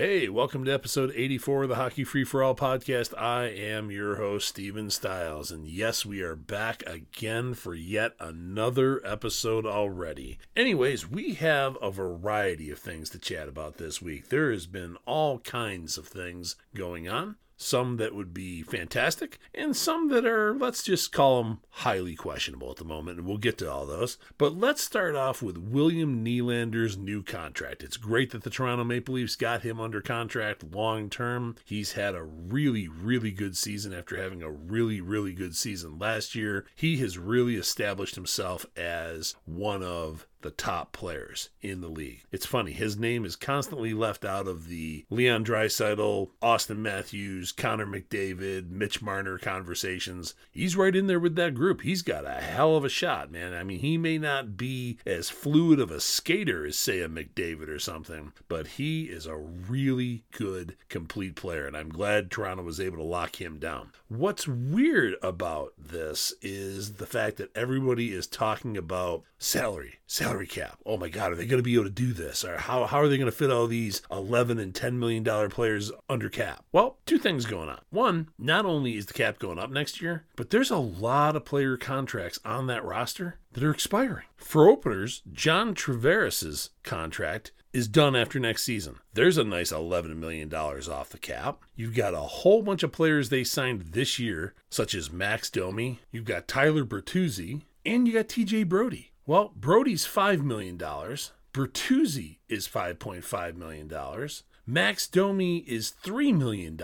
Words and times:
Hey, 0.00 0.30
welcome 0.30 0.64
to 0.64 0.72
episode 0.72 1.12
84 1.14 1.64
of 1.64 1.68
the 1.68 1.74
Hockey 1.74 2.04
Free 2.04 2.24
for 2.24 2.42
All 2.42 2.54
podcast. 2.54 3.12
I 3.18 3.48
am 3.48 3.90
your 3.90 4.16
host, 4.16 4.48
Steven 4.48 4.88
Stiles. 4.88 5.50
And 5.50 5.66
yes, 5.66 6.06
we 6.06 6.22
are 6.22 6.34
back 6.34 6.82
again 6.86 7.52
for 7.52 7.74
yet 7.74 8.14
another 8.18 9.06
episode 9.06 9.66
already. 9.66 10.38
Anyways, 10.56 11.10
we 11.10 11.34
have 11.34 11.76
a 11.82 11.90
variety 11.90 12.70
of 12.70 12.78
things 12.78 13.10
to 13.10 13.18
chat 13.18 13.46
about 13.46 13.76
this 13.76 14.00
week. 14.00 14.30
There 14.30 14.50
has 14.50 14.66
been 14.66 14.96
all 15.04 15.40
kinds 15.40 15.98
of 15.98 16.06
things 16.08 16.56
going 16.74 17.06
on 17.06 17.36
some 17.60 17.98
that 17.98 18.14
would 18.14 18.32
be 18.32 18.62
fantastic, 18.62 19.38
and 19.54 19.76
some 19.76 20.08
that 20.08 20.24
are, 20.24 20.54
let's 20.54 20.82
just 20.82 21.12
call 21.12 21.42
them 21.42 21.60
highly 21.70 22.14
questionable 22.14 22.70
at 22.70 22.76
the 22.76 22.84
moment, 22.84 23.18
and 23.18 23.26
we'll 23.26 23.36
get 23.36 23.58
to 23.58 23.70
all 23.70 23.84
those. 23.84 24.16
But 24.38 24.56
let's 24.56 24.82
start 24.82 25.14
off 25.14 25.42
with 25.42 25.58
William 25.58 26.24
Nylander's 26.24 26.96
new 26.96 27.22
contract. 27.22 27.82
It's 27.82 27.98
great 27.98 28.30
that 28.30 28.44
the 28.44 28.50
Toronto 28.50 28.84
Maple 28.84 29.14
Leafs 29.14 29.36
got 29.36 29.62
him 29.62 29.78
under 29.78 30.00
contract 30.00 30.64
long 30.72 31.10
term. 31.10 31.56
He's 31.64 31.92
had 31.92 32.14
a 32.14 32.22
really, 32.22 32.88
really 32.88 33.30
good 33.30 33.56
season 33.56 33.92
after 33.92 34.16
having 34.16 34.42
a 34.42 34.50
really, 34.50 35.00
really 35.02 35.34
good 35.34 35.54
season 35.54 35.98
last 35.98 36.34
year. 36.34 36.64
He 36.74 36.96
has 36.98 37.18
really 37.18 37.56
established 37.56 38.14
himself 38.14 38.64
as 38.76 39.34
one 39.44 39.82
of 39.82 40.26
the 40.42 40.50
top 40.50 40.92
players 40.92 41.50
in 41.60 41.80
the 41.80 41.88
league. 41.88 42.24
It's 42.32 42.46
funny, 42.46 42.72
his 42.72 42.96
name 42.96 43.24
is 43.24 43.36
constantly 43.36 43.94
left 43.94 44.24
out 44.24 44.46
of 44.46 44.68
the 44.68 45.04
Leon 45.10 45.44
Draisaitl, 45.44 46.30
Austin 46.40 46.82
Matthews, 46.82 47.52
Connor 47.52 47.86
McDavid, 47.86 48.70
Mitch 48.70 49.02
Marner 49.02 49.38
conversations. 49.38 50.34
He's 50.50 50.76
right 50.76 50.94
in 50.94 51.06
there 51.06 51.20
with 51.20 51.36
that 51.36 51.54
group. 51.54 51.82
He's 51.82 52.02
got 52.02 52.26
a 52.26 52.34
hell 52.34 52.76
of 52.76 52.84
a 52.84 52.88
shot, 52.88 53.30
man. 53.30 53.54
I 53.54 53.64
mean, 53.64 53.80
he 53.80 53.98
may 53.98 54.18
not 54.18 54.56
be 54.56 54.98
as 55.06 55.30
fluid 55.30 55.80
of 55.80 55.90
a 55.90 56.00
skater 56.00 56.66
as, 56.66 56.78
say, 56.78 57.00
a 57.00 57.08
McDavid 57.08 57.68
or 57.68 57.78
something, 57.78 58.32
but 58.48 58.66
he 58.66 59.04
is 59.04 59.26
a 59.26 59.36
really 59.36 60.24
good, 60.32 60.76
complete 60.88 61.36
player, 61.36 61.66
and 61.66 61.76
I'm 61.76 61.90
glad 61.90 62.30
Toronto 62.30 62.62
was 62.62 62.80
able 62.80 62.98
to 62.98 63.02
lock 63.02 63.40
him 63.40 63.58
down. 63.58 63.92
What's 64.08 64.48
weird 64.48 65.14
about 65.22 65.74
this 65.78 66.34
is 66.42 66.94
the 66.94 67.06
fact 67.06 67.36
that 67.36 67.56
everybody 67.56 68.12
is 68.12 68.26
talking 68.26 68.76
about 68.76 69.22
salary, 69.38 70.00
salary 70.06 70.29
cap. 70.46 70.78
Oh 70.86 70.96
my 70.96 71.08
God, 71.08 71.32
are 71.32 71.34
they 71.34 71.46
going 71.46 71.58
to 71.58 71.64
be 71.64 71.74
able 71.74 71.84
to 71.84 71.90
do 71.90 72.12
this? 72.12 72.44
Or 72.44 72.58
how, 72.58 72.86
how 72.86 72.98
are 72.98 73.08
they 73.08 73.18
going 73.18 73.30
to 73.30 73.36
fit 73.36 73.50
all 73.50 73.66
these 73.66 74.02
11 74.10 74.58
and 74.58 74.74
10 74.74 74.98
million 74.98 75.22
dollar 75.22 75.48
players 75.48 75.92
under 76.08 76.28
cap? 76.28 76.64
Well, 76.72 76.98
two 77.06 77.18
things 77.18 77.46
going 77.46 77.68
on. 77.68 77.80
One, 77.90 78.28
not 78.38 78.64
only 78.64 78.96
is 78.96 79.06
the 79.06 79.12
cap 79.12 79.38
going 79.38 79.58
up 79.58 79.70
next 79.70 80.00
year, 80.00 80.24
but 80.36 80.50
there's 80.50 80.70
a 80.70 80.76
lot 80.78 81.36
of 81.36 81.44
player 81.44 81.76
contracts 81.76 82.40
on 82.44 82.66
that 82.68 82.84
roster 82.84 83.38
that 83.52 83.64
are 83.64 83.70
expiring. 83.70 84.26
For 84.36 84.68
openers, 84.68 85.22
John 85.32 85.74
Tavares's 85.74 86.70
contract 86.82 87.52
is 87.72 87.88
done 87.88 88.16
after 88.16 88.40
next 88.40 88.64
season. 88.64 88.96
There's 89.14 89.38
a 89.38 89.44
nice 89.44 89.72
$11 89.72 90.16
million 90.16 90.52
off 90.54 91.10
the 91.10 91.18
cap. 91.18 91.60
You've 91.76 91.94
got 91.94 92.14
a 92.14 92.18
whole 92.18 92.62
bunch 92.62 92.82
of 92.82 92.92
players 92.92 93.28
they 93.28 93.44
signed 93.44 93.92
this 93.92 94.18
year, 94.18 94.54
such 94.70 94.94
as 94.94 95.12
Max 95.12 95.50
Domi. 95.50 96.00
You've 96.10 96.24
got 96.24 96.48
Tyler 96.48 96.84
Bertuzzi, 96.84 97.62
and 97.86 98.06
you 98.06 98.14
got 98.14 98.28
TJ 98.28 98.68
Brodie. 98.68 99.09
Well, 99.30 99.52
Brodie's 99.54 100.08
$5 100.08 100.42
million. 100.42 100.76
Bertuzzi 100.76 102.38
is 102.48 102.66
$5.5 102.66 103.54
million. 103.54 104.28
Max 104.66 105.06
Domi 105.06 105.58
is 105.68 105.94
$3 106.02 106.36
million. 106.36 106.76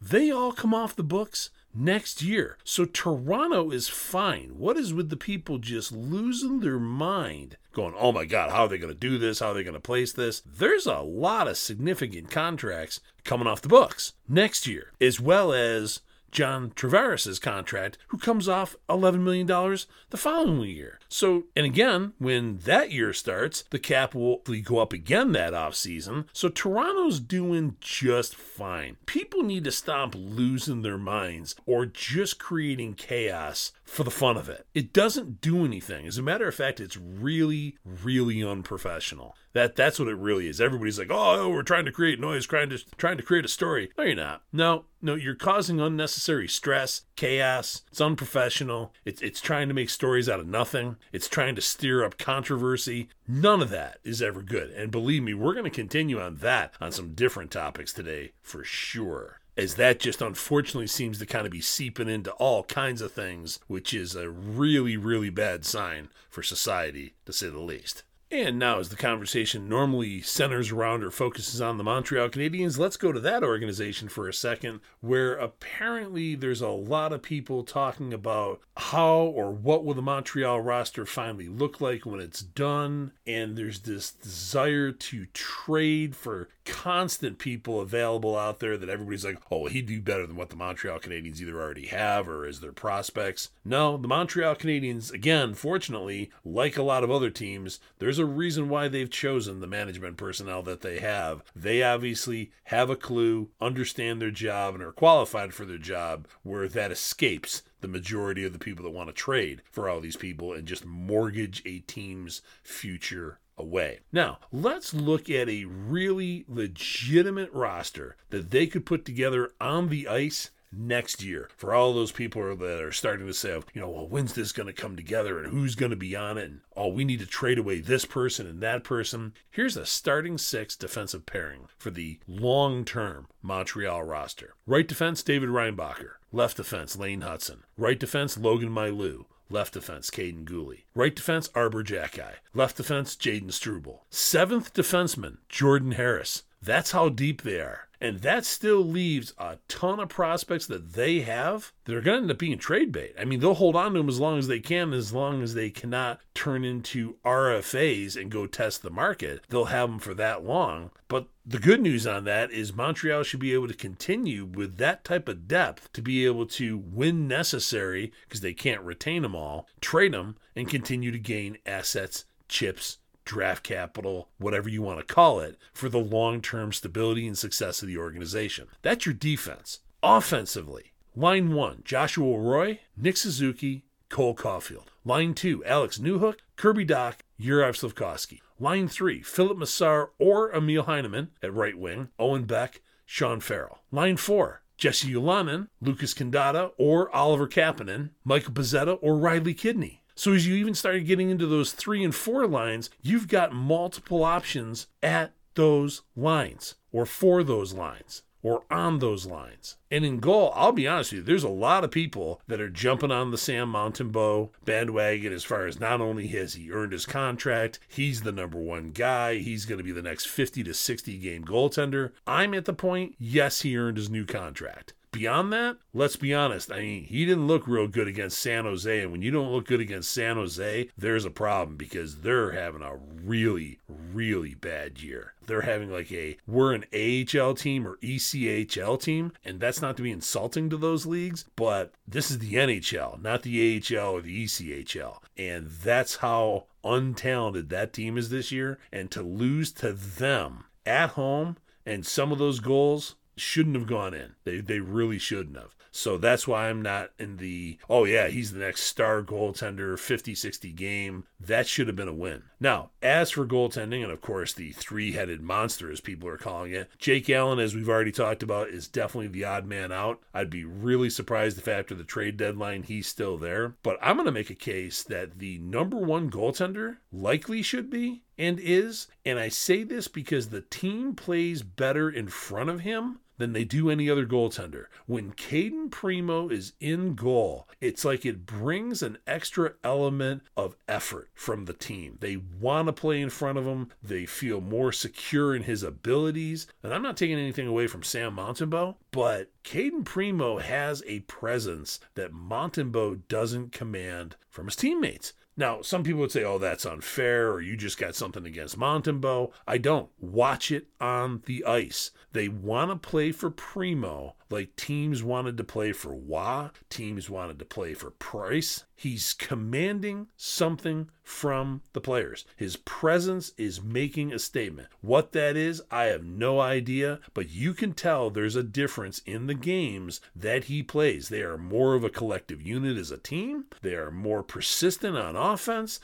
They 0.00 0.30
all 0.30 0.52
come 0.52 0.72
off 0.72 0.94
the 0.94 1.02
books 1.02 1.50
next 1.74 2.22
year. 2.22 2.58
So 2.62 2.84
Toronto 2.84 3.72
is 3.72 3.88
fine. 3.88 4.50
What 4.56 4.76
is 4.76 4.94
with 4.94 5.10
the 5.10 5.16
people 5.16 5.58
just 5.58 5.90
losing 5.90 6.60
their 6.60 6.78
mind? 6.78 7.56
Going, 7.72 7.94
oh 7.98 8.12
my 8.12 8.24
God, 8.24 8.50
how 8.52 8.62
are 8.62 8.68
they 8.68 8.78
going 8.78 8.94
to 8.94 8.96
do 8.96 9.18
this? 9.18 9.40
How 9.40 9.48
are 9.48 9.54
they 9.54 9.64
going 9.64 9.74
to 9.74 9.80
place 9.80 10.12
this? 10.12 10.42
There's 10.46 10.86
a 10.86 11.00
lot 11.00 11.48
of 11.48 11.56
significant 11.56 12.30
contracts 12.30 13.00
coming 13.24 13.48
off 13.48 13.62
the 13.62 13.68
books 13.68 14.12
next 14.28 14.64
year, 14.64 14.92
as 15.00 15.18
well 15.18 15.52
as 15.52 16.02
John 16.30 16.70
Tavares' 16.70 17.40
contract, 17.40 17.98
who 18.08 18.18
comes 18.18 18.48
off 18.48 18.76
$11 18.88 19.20
million 19.20 19.46
the 19.46 20.16
following 20.16 20.70
year. 20.70 20.98
So, 21.08 21.44
and 21.56 21.66
again, 21.66 22.12
when 22.18 22.58
that 22.58 22.92
year 22.92 23.12
starts, 23.12 23.64
the 23.70 23.78
cap 23.78 24.14
will 24.14 24.42
go 24.64 24.78
up 24.78 24.92
again 24.92 25.32
that 25.32 25.52
offseason. 25.52 26.26
So 26.32 26.48
Toronto's 26.48 27.20
doing 27.20 27.76
just 27.80 28.36
fine. 28.36 28.96
People 29.06 29.42
need 29.42 29.64
to 29.64 29.72
stop 29.72 30.14
losing 30.16 30.82
their 30.82 30.98
minds 30.98 31.54
or 31.66 31.86
just 31.86 32.38
creating 32.38 32.94
chaos 32.94 33.72
for 33.90 34.04
the 34.04 34.10
fun 34.10 34.36
of 34.36 34.48
it. 34.48 34.68
It 34.72 34.92
doesn't 34.92 35.40
do 35.40 35.64
anything. 35.64 36.06
As 36.06 36.16
a 36.16 36.22
matter 36.22 36.46
of 36.46 36.54
fact, 36.54 36.78
it's 36.78 36.96
really, 36.96 37.76
really 37.84 38.40
unprofessional. 38.40 39.34
That 39.52 39.74
that's 39.74 39.98
what 39.98 40.06
it 40.06 40.16
really 40.16 40.46
is. 40.46 40.60
Everybody's 40.60 40.98
like, 40.98 41.10
oh, 41.10 41.40
oh, 41.40 41.48
we're 41.48 41.64
trying 41.64 41.86
to 41.86 41.92
create 41.92 42.20
noise, 42.20 42.46
trying 42.46 42.70
to 42.70 42.78
trying 42.96 43.16
to 43.16 43.24
create 43.24 43.44
a 43.44 43.48
story. 43.48 43.90
No, 43.98 44.04
you're 44.04 44.14
not. 44.14 44.42
No, 44.52 44.84
no, 45.02 45.16
you're 45.16 45.34
causing 45.34 45.80
unnecessary 45.80 46.46
stress, 46.46 47.02
chaos. 47.16 47.82
It's 47.90 48.00
unprofessional. 48.00 48.94
It's 49.04 49.20
it's 49.22 49.40
trying 49.40 49.66
to 49.66 49.74
make 49.74 49.90
stories 49.90 50.28
out 50.28 50.38
of 50.38 50.46
nothing. 50.46 50.94
It's 51.12 51.28
trying 51.28 51.56
to 51.56 51.60
stir 51.60 52.04
up 52.04 52.16
controversy. 52.16 53.08
None 53.26 53.60
of 53.60 53.70
that 53.70 53.98
is 54.04 54.22
ever 54.22 54.42
good. 54.42 54.70
And 54.70 54.92
believe 54.92 55.24
me, 55.24 55.34
we're 55.34 55.54
going 55.54 55.64
to 55.64 55.70
continue 55.70 56.20
on 56.20 56.36
that 56.36 56.74
on 56.80 56.92
some 56.92 57.14
different 57.14 57.50
topics 57.50 57.92
today 57.92 58.32
for 58.40 58.62
sure 58.62 59.39
as 59.56 59.74
that 59.76 60.00
just 60.00 60.22
unfortunately 60.22 60.86
seems 60.86 61.18
to 61.18 61.26
kind 61.26 61.46
of 61.46 61.52
be 61.52 61.60
seeping 61.60 62.08
into 62.08 62.32
all 62.32 62.64
kinds 62.64 63.00
of 63.00 63.12
things, 63.12 63.58
which 63.66 63.92
is 63.92 64.14
a 64.14 64.30
really, 64.30 64.96
really 64.96 65.30
bad 65.30 65.64
sign 65.64 66.08
for 66.28 66.42
society, 66.42 67.14
to 67.26 67.32
say 67.32 67.48
the 67.48 67.58
least. 67.58 68.02
And 68.32 68.60
now, 68.60 68.78
as 68.78 68.90
the 68.90 68.96
conversation 68.96 69.68
normally 69.68 70.20
centers 70.20 70.70
around 70.70 71.02
or 71.02 71.10
focuses 71.10 71.60
on 71.60 71.78
the 71.78 71.84
Montreal 71.84 72.28
Canadiens, 72.28 72.78
let's 72.78 72.96
go 72.96 73.10
to 73.10 73.18
that 73.18 73.42
organization 73.42 74.08
for 74.08 74.28
a 74.28 74.32
second, 74.32 74.80
where 75.00 75.34
apparently 75.34 76.36
there's 76.36 76.60
a 76.60 76.68
lot 76.68 77.12
of 77.12 77.22
people 77.22 77.64
talking 77.64 78.14
about 78.14 78.60
how 78.76 79.16
or 79.16 79.50
what 79.50 79.84
will 79.84 79.94
the 79.94 80.02
Montreal 80.02 80.60
roster 80.60 81.04
finally 81.04 81.48
look 81.48 81.80
like 81.80 82.06
when 82.06 82.20
it's 82.20 82.40
done. 82.40 83.10
And 83.26 83.58
there's 83.58 83.80
this 83.80 84.12
desire 84.12 84.92
to 84.92 85.26
trade 85.26 86.14
for 86.14 86.50
constant 86.64 87.38
people 87.38 87.80
available 87.80 88.38
out 88.38 88.60
there 88.60 88.76
that 88.76 88.88
everybody's 88.88 89.24
like, 89.24 89.42
oh, 89.50 89.66
he'd 89.66 89.86
do 89.86 90.00
better 90.00 90.24
than 90.24 90.36
what 90.36 90.50
the 90.50 90.56
Montreal 90.56 91.00
Canadiens 91.00 91.40
either 91.40 91.60
already 91.60 91.86
have 91.86 92.28
or 92.28 92.46
is 92.46 92.60
their 92.60 92.70
prospects. 92.70 93.50
No, 93.64 93.96
the 93.96 94.06
Montreal 94.06 94.54
Canadiens, 94.54 95.12
again, 95.12 95.54
fortunately, 95.54 96.30
like 96.44 96.76
a 96.76 96.84
lot 96.84 97.02
of 97.02 97.10
other 97.10 97.30
teams, 97.30 97.80
there's 97.98 98.19
a 98.20 98.24
reason 98.24 98.68
why 98.68 98.86
they've 98.86 99.10
chosen 99.10 99.60
the 99.60 99.66
management 99.66 100.16
personnel 100.16 100.62
that 100.62 100.82
they 100.82 101.00
have. 101.00 101.42
They 101.56 101.82
obviously 101.82 102.52
have 102.64 102.90
a 102.90 102.96
clue, 102.96 103.50
understand 103.60 104.20
their 104.20 104.30
job, 104.30 104.74
and 104.74 104.82
are 104.82 104.92
qualified 104.92 105.52
for 105.52 105.64
their 105.64 105.78
job, 105.78 106.28
where 106.42 106.68
that 106.68 106.92
escapes 106.92 107.62
the 107.80 107.88
majority 107.88 108.44
of 108.44 108.52
the 108.52 108.58
people 108.58 108.84
that 108.84 108.90
want 108.90 109.08
to 109.08 109.12
trade 109.12 109.62
for 109.70 109.88
all 109.88 110.00
these 110.00 110.16
people 110.16 110.52
and 110.52 110.68
just 110.68 110.84
mortgage 110.84 111.62
a 111.64 111.80
team's 111.80 112.42
future 112.62 113.38
away. 113.56 114.00
Now, 114.12 114.38
let's 114.50 114.94
look 114.94 115.28
at 115.30 115.48
a 115.48 115.64
really 115.66 116.44
legitimate 116.48 117.52
roster 117.52 118.16
that 118.30 118.50
they 118.50 118.66
could 118.66 118.86
put 118.86 119.04
together 119.04 119.52
on 119.60 119.88
the 119.88 120.08
ice 120.08 120.50
next 120.72 121.22
year 121.22 121.48
for 121.56 121.74
all 121.74 121.92
those 121.92 122.12
people 122.12 122.42
that 122.56 122.82
are 122.82 122.92
starting 122.92 123.26
to 123.26 123.34
say, 123.34 123.50
you 123.74 123.80
know, 123.80 123.88
well, 123.88 124.08
when's 124.08 124.34
this 124.34 124.52
going 124.52 124.66
to 124.66 124.72
come 124.72 124.96
together 124.96 125.38
and 125.38 125.52
who's 125.52 125.74
going 125.74 125.90
to 125.90 125.96
be 125.96 126.14
on 126.14 126.38
it? 126.38 126.44
And 126.44 126.60
oh, 126.76 126.88
we 126.88 127.04
need 127.04 127.20
to 127.20 127.26
trade 127.26 127.58
away 127.58 127.80
this 127.80 128.04
person 128.04 128.46
and 128.46 128.60
that 128.60 128.84
person. 128.84 129.34
Here's 129.50 129.76
a 129.76 129.86
starting 129.86 130.38
six 130.38 130.76
defensive 130.76 131.26
pairing 131.26 131.68
for 131.76 131.90
the 131.90 132.20
long 132.26 132.84
term 132.84 133.28
Montreal 133.42 134.02
roster. 134.02 134.54
Right 134.66 134.86
defense, 134.86 135.22
David 135.22 135.48
Reinbacher. 135.48 136.12
Left 136.32 136.56
defense, 136.56 136.96
Lane 136.96 137.22
Hutson. 137.22 137.62
Right 137.76 137.98
defense, 137.98 138.38
Logan 138.38 138.70
Mailloux. 138.70 139.24
Left 139.48 139.74
defense, 139.74 140.10
Kaiden 140.10 140.44
Guhle. 140.44 140.84
Right 140.94 141.14
defense, 141.14 141.50
Arber 141.56 141.82
Xhekaj. 141.82 142.34
Left 142.54 142.76
defense, 142.76 143.16
Jayden 143.16 143.52
Struble. 143.52 144.04
Seventh 144.08 144.72
defenseman, 144.72 145.38
Jordan 145.48 145.92
Harris. 145.92 146.44
That's 146.62 146.92
how 146.92 147.08
deep 147.08 147.42
they 147.42 147.58
are. 147.58 147.88
And 148.00 148.20
that 148.20 148.46
still 148.46 148.80
leaves 148.80 149.34
a 149.36 149.58
ton 149.68 150.00
of 150.00 150.08
prospects 150.08 150.66
that 150.66 150.94
they 150.94 151.20
have 151.20 151.72
that 151.84 151.94
are 151.94 152.00
going 152.00 152.16
to 152.16 152.22
end 152.22 152.30
up 152.30 152.38
being 152.38 152.56
trade 152.56 152.92
bait. 152.92 153.14
I 153.18 153.26
mean, 153.26 153.40
they'll 153.40 153.54
hold 153.54 153.76
on 153.76 153.92
to 153.92 153.98
them 153.98 154.08
as 154.08 154.18
long 154.18 154.38
as 154.38 154.48
they 154.48 154.60
can, 154.60 154.94
as 154.94 155.12
long 155.12 155.42
as 155.42 155.52
they 155.52 155.68
cannot 155.68 156.20
turn 156.32 156.64
into 156.64 157.16
RFAs 157.24 158.16
and 158.16 158.30
go 158.30 158.46
test 158.46 158.82
the 158.82 158.90
market. 158.90 159.42
They'll 159.50 159.66
have 159.66 159.90
them 159.90 159.98
for 159.98 160.14
that 160.14 160.44
long. 160.44 160.92
But 161.08 161.26
the 161.44 161.58
good 161.58 161.82
news 161.82 162.06
on 162.06 162.24
that 162.24 162.50
is 162.52 162.72
Montreal 162.72 163.22
should 163.24 163.40
be 163.40 163.52
able 163.52 163.68
to 163.68 163.74
continue 163.74 164.46
with 164.46 164.78
that 164.78 165.04
type 165.04 165.28
of 165.28 165.46
depth 165.46 165.92
to 165.92 166.00
be 166.00 166.24
able 166.24 166.46
to, 166.46 166.78
when 166.78 167.28
necessary, 167.28 168.12
because 168.26 168.40
they 168.40 168.54
can't 168.54 168.82
retain 168.82 169.22
them 169.22 169.36
all, 169.36 169.66
trade 169.80 170.14
them 170.14 170.36
and 170.56 170.70
continue 170.70 171.10
to 171.10 171.18
gain 171.18 171.58
assets, 171.66 172.24
chips, 172.48 172.98
draft 173.24 173.62
capital, 173.62 174.28
whatever 174.38 174.68
you 174.68 174.82
want 174.82 174.98
to 174.98 175.14
call 175.14 175.40
it, 175.40 175.56
for 175.72 175.88
the 175.88 175.98
long 175.98 176.40
term 176.40 176.72
stability 176.72 177.26
and 177.26 177.38
success 177.38 177.82
of 177.82 177.88
the 177.88 177.98
organization. 177.98 178.68
That's 178.82 179.06
your 179.06 179.14
defense. 179.14 179.80
Offensively, 180.02 180.92
line 181.14 181.52
one, 181.52 181.82
Joshua 181.84 182.38
Roy, 182.38 182.80
Nick 182.96 183.16
Suzuki, 183.16 183.84
Cole 184.08 184.34
Caufield. 184.34 184.86
Line 185.04 185.34
two, 185.34 185.64
Alex 185.64 185.98
Newhook, 185.98 186.36
Kirby 186.56 186.84
Dach, 186.84 187.16
Juraj 187.40 187.78
Slafkovsky. 187.78 188.40
Line 188.58 188.88
three, 188.88 189.22
Filip 189.22 189.56
Mesar 189.56 190.08
or 190.18 190.54
Emil 190.54 190.82
Heineman 190.82 191.28
at 191.42 191.54
right 191.54 191.78
wing, 191.78 192.08
Owen 192.18 192.44
Beck, 192.44 192.82
Sean 193.06 193.40
Farrell. 193.40 193.78
Line 193.90 194.16
four, 194.16 194.62
Jesse 194.76 195.12
Ylönen, 195.12 195.68
Lucas 195.80 196.14
Condotta, 196.14 196.72
or 196.78 197.14
Oliver 197.14 197.46
Kapanen, 197.46 198.10
Michael 198.24 198.52
Pezzetta, 198.52 198.98
or 199.00 199.16
Riley 199.16 199.54
Kidney. 199.54 199.99
So 200.20 200.34
as 200.34 200.46
you 200.46 200.54
even 200.56 200.74
started 200.74 201.06
getting 201.06 201.30
into 201.30 201.46
those 201.46 201.72
three 201.72 202.04
and 202.04 202.14
four 202.14 202.46
lines, 202.46 202.90
you've 203.00 203.26
got 203.26 203.54
multiple 203.54 204.22
options 204.22 204.86
at 205.02 205.32
those 205.54 206.02
lines 206.14 206.74
or 206.92 207.06
for 207.06 207.42
those 207.42 207.72
lines 207.72 208.22
or 208.42 208.64
on 208.70 208.98
those 208.98 209.24
lines. 209.24 209.78
And 209.90 210.04
in 210.04 210.20
goal, 210.20 210.52
I'll 210.54 210.72
be 210.72 210.86
honest 210.86 211.12
with 211.12 211.20
you, 211.20 211.24
there's 211.24 211.42
a 211.42 211.48
lot 211.48 211.84
of 211.84 211.90
people 211.90 212.42
that 212.48 212.60
are 212.60 212.68
jumping 212.68 213.10
on 213.10 213.30
the 213.30 213.38
Sam 213.38 213.72
Montembeault 213.72 214.50
bandwagon 214.66 215.32
as 215.32 215.44
far 215.44 215.64
as 215.66 215.80
not 215.80 216.02
only 216.02 216.26
has 216.26 216.52
he 216.52 216.70
earned 216.70 216.92
his 216.92 217.06
contract, 217.06 217.80
he's 217.88 218.20
the 218.20 218.30
number 218.30 218.58
one 218.58 218.90
guy, 218.90 219.36
he's 219.36 219.64
going 219.64 219.78
to 219.78 219.84
be 219.84 219.90
the 219.90 220.02
next 220.02 220.26
50 220.26 220.62
to 220.64 220.74
60 220.74 221.16
game 221.16 221.46
goaltender. 221.46 222.12
I'm 222.26 222.52
at 222.52 222.66
the 222.66 222.74
point, 222.74 223.14
yes, 223.18 223.62
he 223.62 223.74
earned 223.74 223.96
his 223.96 224.10
new 224.10 224.26
contract. 224.26 224.92
Beyond 225.12 225.52
that, 225.52 225.76
let's 225.92 226.14
be 226.14 226.32
honest. 226.32 226.70
I 226.70 226.80
mean, 226.80 227.04
he 227.04 227.26
didn't 227.26 227.48
look 227.48 227.66
real 227.66 227.88
good 227.88 228.06
against 228.06 228.38
San 228.38 228.64
Jose. 228.64 229.00
And 229.00 229.10
when 229.10 229.22
you 229.22 229.32
don't 229.32 229.50
look 229.50 229.66
good 229.66 229.80
against 229.80 230.12
San 230.12 230.36
Jose, 230.36 230.88
there's 230.96 231.24
a 231.24 231.30
problem 231.30 231.76
because 231.76 232.20
they're 232.20 232.52
having 232.52 232.82
a 232.82 232.96
really, 232.96 233.80
really 233.88 234.54
bad 234.54 235.02
year. 235.02 235.34
They're 235.46 235.62
having 235.62 235.90
like 235.90 236.12
a 236.12 236.36
we're 236.46 236.72
an 236.72 236.84
AHL 236.94 237.54
team 237.54 237.88
or 237.88 237.96
ECHL 237.96 239.02
team. 239.02 239.32
And 239.44 239.58
that's 239.58 239.82
not 239.82 239.96
to 239.96 240.02
be 240.04 240.12
insulting 240.12 240.70
to 240.70 240.76
those 240.76 241.06
leagues, 241.06 241.44
but 241.56 241.92
this 242.06 242.30
is 242.30 242.38
the 242.38 242.54
NHL, 242.54 243.20
not 243.20 243.42
the 243.42 243.82
AHL 243.82 244.12
or 244.12 244.20
the 244.20 244.44
ECHL. 244.44 245.18
And 245.36 245.70
that's 245.70 246.16
how 246.16 246.66
untalented 246.84 247.68
that 247.70 247.92
team 247.92 248.16
is 248.16 248.30
this 248.30 248.52
year. 248.52 248.78
And 248.92 249.10
to 249.10 249.22
lose 249.22 249.72
to 249.72 249.92
them 249.92 250.66
at 250.86 251.10
home 251.10 251.56
and 251.84 252.06
some 252.06 252.30
of 252.30 252.38
those 252.38 252.60
goals 252.60 253.16
shouldn't 253.40 253.76
have 253.76 253.86
gone 253.86 254.14
in. 254.14 254.34
They 254.44 254.60
they 254.60 254.80
really 254.80 255.18
shouldn't 255.18 255.56
have. 255.56 255.74
So 255.92 256.18
that's 256.18 256.46
why 256.46 256.68
I'm 256.68 256.82
not 256.82 257.10
in 257.18 257.38
the 257.38 257.78
oh 257.88 258.04
yeah, 258.04 258.28
he's 258.28 258.52
the 258.52 258.60
next 258.60 258.82
star 258.82 259.22
goaltender 259.22 259.94
50-60 259.94 260.74
game. 260.74 261.24
That 261.40 261.66
should 261.66 261.88
have 261.88 261.96
been 261.96 262.08
a 262.08 262.14
win. 262.14 262.44
Now, 262.60 262.90
as 263.02 263.30
for 263.30 263.44
goaltending 263.44 264.02
and 264.02 264.12
of 264.12 264.20
course 264.20 264.52
the 264.52 264.72
three-headed 264.72 265.40
monster 265.40 265.90
as 265.90 266.00
people 266.00 266.28
are 266.28 266.36
calling 266.36 266.72
it, 266.72 266.90
Jake 266.98 267.28
Allen 267.28 267.58
as 267.58 267.74
we've 267.74 267.88
already 267.88 268.12
talked 268.12 268.42
about 268.42 268.68
is 268.68 268.86
definitely 268.86 269.28
the 269.28 269.44
odd 269.44 269.66
man 269.66 269.90
out. 269.90 270.20
I'd 270.32 270.50
be 270.50 270.64
really 270.64 271.10
surprised 271.10 271.58
if 271.58 271.66
after 271.66 271.94
the 271.94 272.04
trade 272.04 272.36
deadline 272.36 272.84
he's 272.84 273.08
still 273.08 273.36
there, 273.36 273.74
but 273.82 273.98
I'm 274.00 274.16
going 274.16 274.26
to 274.26 274.32
make 274.32 274.50
a 274.50 274.54
case 274.54 275.02
that 275.04 275.38
the 275.38 275.58
number 275.58 275.96
1 275.96 276.30
goaltender 276.30 276.98
likely 277.12 277.62
should 277.62 277.90
be 277.90 278.22
and 278.38 278.58
is, 278.60 279.08
and 279.24 279.38
I 279.38 279.48
say 279.48 279.82
this 279.82 280.08
because 280.08 280.48
the 280.48 280.62
team 280.62 281.14
plays 281.14 281.62
better 281.62 282.08
in 282.08 282.28
front 282.28 282.70
of 282.70 282.80
him 282.80 283.18
than 283.40 283.52
they 283.52 283.64
do 283.64 283.90
any 283.90 284.08
other 284.08 284.26
goaltender. 284.26 284.84
When 285.06 285.32
Cayden 285.32 285.90
Primeau 285.90 286.48
is 286.48 286.74
in 286.78 287.14
goal, 287.14 287.66
it's 287.80 288.04
like 288.04 288.24
it 288.24 288.46
brings 288.46 289.02
an 289.02 289.18
extra 289.26 289.72
element 289.82 290.42
of 290.56 290.76
effort 290.86 291.30
from 291.34 291.64
the 291.64 291.72
team. 291.72 292.18
They 292.20 292.36
want 292.36 292.86
to 292.86 292.92
play 292.92 293.20
in 293.20 293.30
front 293.30 293.58
of 293.58 293.64
him, 293.64 293.88
they 294.02 294.26
feel 294.26 294.60
more 294.60 294.92
secure 294.92 295.54
in 295.54 295.62
his 295.62 295.82
abilities. 295.82 296.66
And 296.82 296.94
I'm 296.94 297.02
not 297.02 297.16
taking 297.16 297.38
anything 297.38 297.66
away 297.66 297.86
from 297.86 298.02
Sam 298.02 298.36
Montembeault, 298.36 298.96
but 299.10 299.50
Cayden 299.62 300.04
Primeau 300.04 300.58
has 300.58 301.02
a 301.06 301.20
presence 301.20 301.98
that 302.14 302.32
Montembeault 302.32 303.26
doesn't 303.28 303.72
command 303.72 304.36
from 304.48 304.66
his 304.66 304.76
teammates. 304.76 305.32
Now, 305.60 305.82
some 305.82 306.04
people 306.04 306.22
would 306.22 306.32
say, 306.32 306.42
oh, 306.42 306.56
that's 306.56 306.86
unfair, 306.86 307.52
or 307.52 307.60
you 307.60 307.76
just 307.76 307.98
got 307.98 308.14
something 308.14 308.46
against 308.46 308.78
Montembeault. 308.78 309.52
I 309.68 309.76
don't. 309.76 310.08
Watch 310.18 310.72
it 310.72 310.86
on 310.98 311.42
the 311.44 311.66
ice. 311.66 312.12
They 312.32 312.48
want 312.48 312.90
to 312.90 312.96
play 312.96 313.30
for 313.30 313.50
Primeau 313.50 314.36
like 314.50 314.74
teams 314.76 315.22
wanted 315.22 315.56
to 315.56 315.64
play 315.64 315.92
for 315.92 316.12
Wah, 316.14 316.70
teams 316.90 317.30
wanted 317.30 317.58
to 317.60 317.64
play 317.64 317.94
for 317.94 318.10
Price. 318.10 318.84
He's 318.96 319.32
commanding 319.32 320.26
something 320.36 321.08
from 321.22 321.80
the 321.94 322.02
players. 322.02 322.44
His 322.56 322.76
presence 322.76 323.52
is 323.56 323.82
making 323.82 324.30
a 324.32 324.38
statement. 324.38 324.88
What 325.00 325.32
that 325.32 325.56
is, 325.56 325.80
I 325.90 326.04
have 326.06 326.24
no 326.24 326.60
idea, 326.60 327.20
but 327.32 327.48
you 327.48 327.72
can 327.72 327.94
tell 327.94 328.28
there's 328.28 328.56
a 328.56 328.62
difference 328.62 329.20
in 329.20 329.46
the 329.46 329.54
games 329.54 330.20
that 330.36 330.64
he 330.64 330.82
plays. 330.82 331.28
They 331.28 331.42
are 331.42 331.56
more 331.56 331.94
of 331.94 332.04
a 332.04 332.10
collective 332.10 332.60
unit 332.60 332.98
as 332.98 333.10
a 333.10 333.16
team, 333.16 333.66
they 333.80 333.94
are 333.94 334.10
more 334.10 334.42
persistent 334.42 335.16
on 335.16 335.36
offense, 335.36 335.49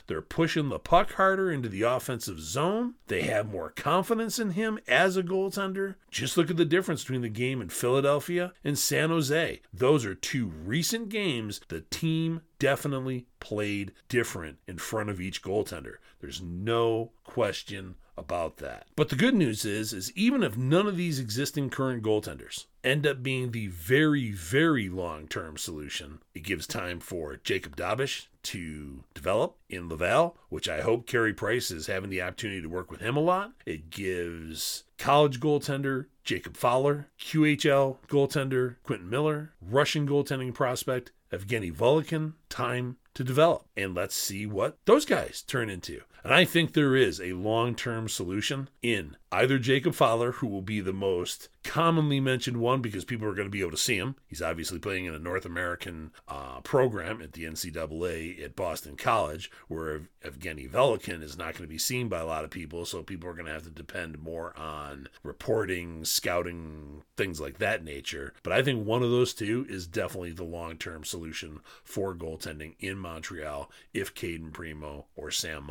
they're 0.07 0.21
pushing 0.21 0.69
the 0.69 0.79
puck 0.79 1.13
harder 1.13 1.51
into 1.51 1.69
the 1.69 1.83
offensive 1.83 2.39
zone, 2.39 2.95
they 3.07 3.23
have 3.23 3.51
more 3.51 3.69
confidence 3.69 4.39
in 4.39 4.51
him 4.51 4.79
as 4.87 5.17
a 5.17 5.23
goaltender. 5.23 5.95
Just 6.11 6.37
look 6.37 6.49
at 6.49 6.57
the 6.57 6.65
difference 6.65 7.03
between 7.03 7.21
the 7.21 7.29
game 7.29 7.61
in 7.61 7.69
Philadelphia 7.69 8.53
and 8.63 8.77
San 8.77 9.09
Jose. 9.09 9.61
Those 9.73 10.05
are 10.05 10.15
two 10.15 10.47
recent 10.47 11.09
games 11.09 11.61
the 11.67 11.81
team 11.81 12.41
definitely 12.59 13.27
played 13.39 13.93
different 14.09 14.57
in 14.67 14.77
front 14.77 15.09
of 15.09 15.21
each 15.21 15.41
goaltender. 15.41 15.95
There's 16.19 16.41
no 16.41 17.11
question 17.23 17.95
about 18.17 18.57
that. 18.57 18.87
But 18.95 19.09
the 19.09 19.15
good 19.15 19.35
news 19.35 19.65
is 19.65 19.93
is 19.93 20.11
even 20.13 20.43
if 20.43 20.57
none 20.57 20.87
of 20.87 20.97
these 20.97 21.19
existing 21.19 21.69
current 21.69 22.03
goaltenders 22.03 22.65
end 22.83 23.05
up 23.05 23.21
being 23.21 23.51
the 23.51 23.67
very 23.67 24.31
very 24.31 24.89
long-term 24.89 25.57
solution, 25.57 26.19
it 26.33 26.43
gives 26.43 26.67
time 26.67 26.99
for 26.99 27.35
Jakub 27.37 27.75
Dobeš 27.75 28.27
to 28.43 29.03
develop 29.13 29.57
in 29.69 29.89
Laval, 29.89 30.37
which 30.49 30.69
I 30.69 30.81
hope 30.81 31.05
Carey 31.05 31.33
Price 31.33 31.69
is 31.69 31.87
having 31.87 32.09
the 32.09 32.21
opportunity 32.21 32.61
to 32.61 32.69
work 32.69 32.89
with 32.89 33.01
him 33.01 33.17
a 33.17 33.21
lot. 33.21 33.51
It 33.65 33.89
gives 33.89 34.85
college 34.97 35.39
goaltender 35.39 36.05
Jacob 36.23 36.55
Fowler, 36.55 37.07
QHL 37.19 37.97
goaltender 38.07 38.75
Quentin 38.83 39.09
Miller, 39.09 39.51
Russian 39.61 40.07
goaltending 40.07 40.53
prospect 40.53 41.11
Evgeny 41.31 41.73
Volokhin 41.73 42.33
time 42.49 42.97
to 43.13 43.23
develop. 43.23 43.65
And 43.75 43.93
let's 43.93 44.15
see 44.15 44.45
what 44.45 44.77
those 44.85 45.05
guys 45.05 45.41
turn 45.41 45.69
into. 45.69 46.01
And 46.27 46.35
I 46.35 46.43
think 46.43 46.73
there 46.73 46.93
is 46.93 47.21
a 47.21 47.31
long 47.31 47.73
term 47.73 48.09
solution 48.09 48.67
in 48.81 49.15
either 49.31 49.57
Jacob 49.57 49.93
Fowler, 49.93 50.33
who 50.33 50.47
will 50.47 50.61
be 50.61 50.81
the 50.81 50.91
most 50.91 51.47
commonly 51.63 52.19
mentioned 52.19 52.57
one 52.57 52.81
because 52.81 53.03
people 53.03 53.27
are 53.27 53.33
going 53.33 53.47
to 53.47 53.51
be 53.51 53.59
able 53.59 53.71
to 53.71 53.77
see 53.77 53.97
him. 53.97 54.15
He's 54.27 54.41
obviously 54.41 54.79
playing 54.79 55.05
in 55.05 55.13
a 55.13 55.19
North 55.19 55.45
American 55.45 56.11
uh, 56.27 56.61
program 56.61 57.21
at 57.21 57.33
the 57.33 57.43
NCAA 57.43 58.43
at 58.43 58.55
Boston 58.55 58.95
College, 58.95 59.51
where 59.67 60.03
Evgeny 60.23 60.69
Volokhin 60.69 61.21
is 61.21 61.37
not 61.37 61.53
going 61.53 61.63
to 61.63 61.67
be 61.67 61.77
seen 61.77 62.07
by 62.07 62.19
a 62.19 62.25
lot 62.25 62.43
of 62.43 62.49
people. 62.49 62.85
So 62.85 63.03
people 63.03 63.29
are 63.29 63.33
going 63.33 63.47
to 63.47 63.51
have 63.51 63.63
to 63.63 63.69
depend 63.69 64.19
more 64.19 64.57
on 64.57 65.09
reporting, 65.23 66.05
scouting, 66.05 67.03
things 67.17 67.41
like 67.41 67.57
that 67.57 67.83
nature. 67.83 68.33
But 68.43 68.53
I 68.53 68.63
think 68.63 68.85
one 68.85 69.03
of 69.03 69.11
those 69.11 69.33
two 69.33 69.65
is 69.69 69.87
definitely 69.87 70.31
the 70.31 70.43
long 70.43 70.77
term 70.77 71.03
solution 71.03 71.59
for 71.83 72.15
goaltending 72.15 72.75
in 72.79 72.97
Montreal 72.97 73.69
if 73.93 74.13
Cayden 74.13 74.51
Primeau 74.51 75.05
or 75.15 75.31
Sam 75.31 75.65